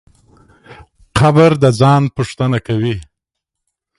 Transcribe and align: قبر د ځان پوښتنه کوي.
قبر 1.17 1.51
د 1.63 1.65
ځان 1.79 2.03
پوښتنه 2.15 2.57
کوي. 2.67 2.95